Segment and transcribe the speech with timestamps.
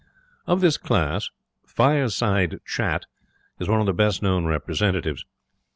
[0.47, 1.29] Of this class
[1.63, 3.05] Fireside Chat
[3.59, 5.25] was one of the best known representatives.